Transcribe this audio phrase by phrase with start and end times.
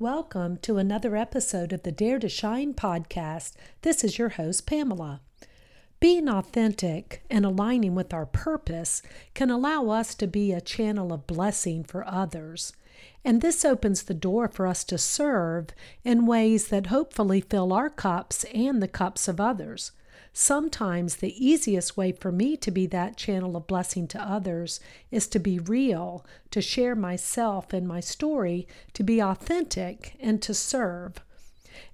[0.00, 3.54] Welcome to another episode of the Dare to Shine podcast.
[3.82, 5.22] This is your host, Pamela.
[5.98, 9.02] Being authentic and aligning with our purpose
[9.34, 12.72] can allow us to be a channel of blessing for others.
[13.24, 15.70] And this opens the door for us to serve
[16.04, 19.90] in ways that hopefully fill our cups and the cups of others.
[20.32, 25.26] Sometimes the easiest way for me to be that channel of blessing to others is
[25.28, 31.20] to be real, to share myself and my story, to be authentic, and to serve.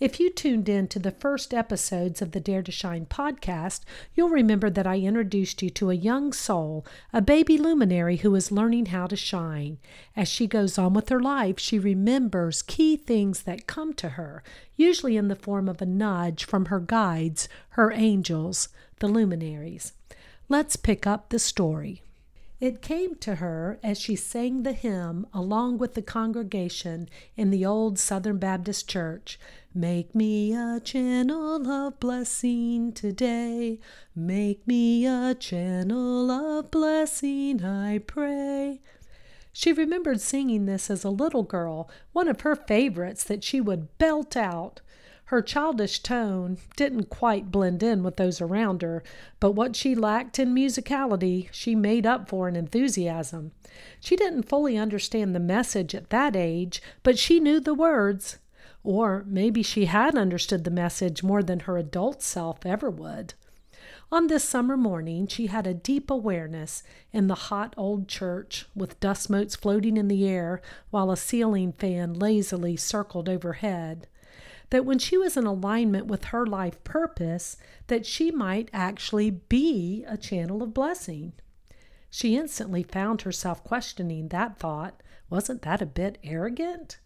[0.00, 3.80] If you tuned in to the first episodes of the Dare to Shine podcast,
[4.14, 8.52] you'll remember that I introduced you to a young soul, a baby luminary who is
[8.52, 9.78] learning how to shine.
[10.16, 14.42] As she goes on with her life, she remembers key things that come to her,
[14.76, 18.68] usually in the form of a nudge from her guides, her angels,
[19.00, 19.92] the luminaries.
[20.48, 22.02] Let's pick up the story.
[22.62, 27.66] It came to her as she sang the hymn along with the congregation in the
[27.66, 29.36] old Southern Baptist church
[29.74, 33.80] Make me a channel of blessing today.
[34.14, 38.80] Make me a channel of blessing, I pray.
[39.52, 43.98] She remembered singing this as a little girl, one of her favorites that she would
[43.98, 44.80] belt out.
[45.32, 49.02] Her childish tone didn't quite blend in with those around her,
[49.40, 53.52] but what she lacked in musicality she made up for in enthusiasm.
[53.98, 58.40] She didn't fully understand the message at that age, but she knew the words.
[58.84, 63.32] Or maybe she had understood the message more than her adult self ever would.
[64.10, 69.00] On this summer morning, she had a deep awareness in the hot old church, with
[69.00, 70.60] dust motes floating in the air
[70.90, 74.08] while a ceiling fan lazily circled overhead
[74.72, 80.02] that when she was in alignment with her life purpose, that she might actually be
[80.08, 81.34] a channel of blessing.
[82.08, 85.02] She instantly found herself questioning that thought.
[85.28, 86.96] Wasn't that a bit arrogant?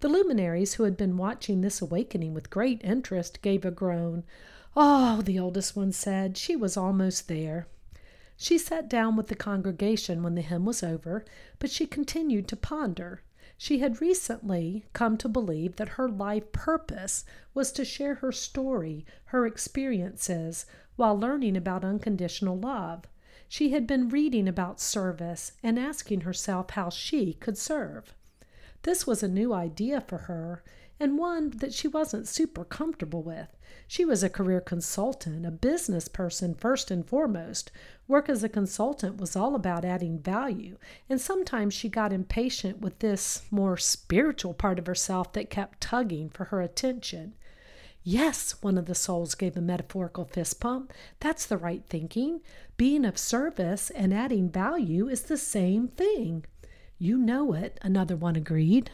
[0.00, 4.24] The luminaries who had been watching this awakening with great interest gave a groan.
[4.74, 7.66] Oh, the oldest one said, she was almost there.
[8.38, 11.26] She sat down with the congregation when the hymn was over,
[11.58, 13.20] but she continued to ponder.
[13.58, 19.04] She had recently come to believe that her life purpose was to share her story,
[19.26, 20.64] her experiences,
[20.96, 23.04] while learning about unconditional love.
[23.48, 28.14] She had been reading about service and asking herself how she could serve.
[28.82, 30.62] This was a new idea for her,
[30.98, 33.48] and one that she wasn't super comfortable with.
[33.86, 37.70] She was a career consultant, a business person first and foremost.
[38.08, 40.78] Work as a consultant was all about adding value,
[41.08, 46.28] and sometimes she got impatient with this more spiritual part of herself that kept tugging
[46.28, 47.34] for her attention.
[48.04, 50.92] Yes, one of the souls gave a metaphorical fist pump.
[51.20, 52.40] That's the right thinking.
[52.76, 56.44] Being of service and adding value is the same thing.
[57.02, 58.92] You know it, another one agreed.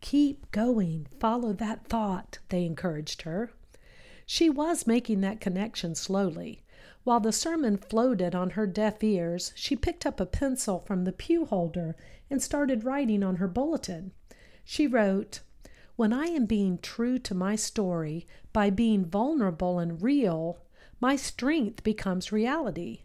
[0.00, 1.08] Keep going.
[1.18, 3.50] Follow that thought, they encouraged her.
[4.24, 6.62] She was making that connection slowly.
[7.02, 11.10] While the sermon floated on her deaf ears, she picked up a pencil from the
[11.10, 11.96] pew holder
[12.30, 14.12] and started writing on her bulletin.
[14.62, 15.40] She wrote,
[15.96, 20.58] When I am being true to my story by being vulnerable and real,
[21.00, 23.00] my strength becomes reality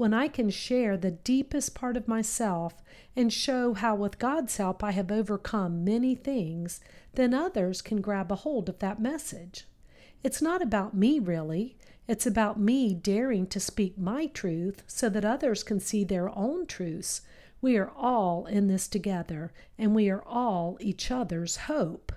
[0.00, 2.82] when I can share the deepest part of myself
[3.14, 6.80] and show how, with God's help, I have overcome many things,
[7.12, 9.66] then others can grab a hold of that message.
[10.22, 11.76] It's not about me, really.
[12.08, 16.64] It's about me daring to speak my truth so that others can see their own
[16.64, 17.20] truths.
[17.60, 22.10] We are all in this together, and we are all each other's hope.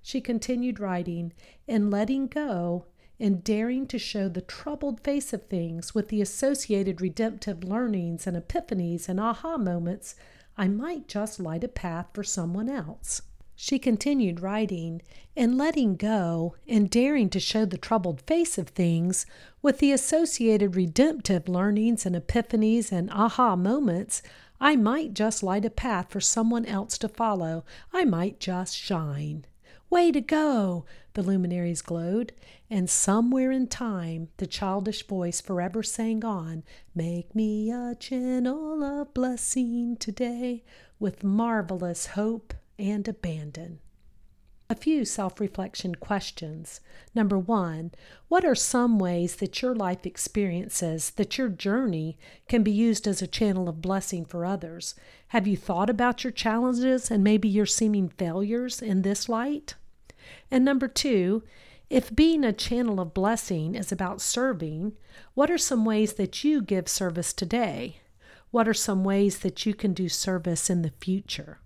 [0.00, 1.34] She continued writing,
[1.68, 2.86] and letting go
[3.18, 8.36] in daring to show the troubled face of things with the associated redemptive learnings and
[8.36, 10.14] epiphanies and aha moments,
[10.56, 13.22] I might just light a path for someone else.
[13.58, 15.00] She continued writing,
[15.34, 19.24] and letting go and daring to show the troubled face of things
[19.62, 24.20] with the associated redemptive learnings and epiphanies and aha moments,
[24.60, 27.64] I might just light a path for someone else to follow.
[27.92, 29.46] I might just shine.
[29.88, 30.84] Way to go!
[31.14, 32.32] The luminaries glowed,
[32.68, 39.14] and somewhere in time the childish voice forever sang on, Make me a channel of
[39.14, 40.64] blessing today,
[40.98, 43.78] with marvelous hope and abandon.
[44.68, 46.80] A few self reflection questions.
[47.14, 47.92] Number one,
[48.26, 52.18] what are some ways that your life experiences, that your journey
[52.48, 54.96] can be used as a channel of blessing for others?
[55.28, 59.74] Have you thought about your challenges and maybe your seeming failures in this light?
[60.50, 61.44] And number two,
[61.88, 64.96] if being a channel of blessing is about serving,
[65.34, 67.98] what are some ways that you give service today?
[68.50, 71.60] What are some ways that you can do service in the future?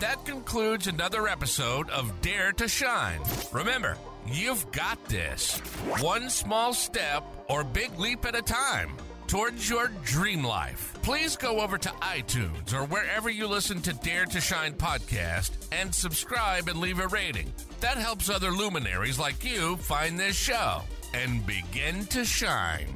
[0.00, 3.20] That concludes another episode of Dare to Shine.
[3.52, 5.58] Remember, you've got this.
[6.00, 8.92] One small step or big leap at a time
[9.26, 10.94] towards your dream life.
[11.02, 15.94] Please go over to iTunes or wherever you listen to Dare to Shine podcast and
[15.94, 17.52] subscribe and leave a rating.
[17.80, 20.80] That helps other luminaries like you find this show
[21.12, 22.88] and begin to shine.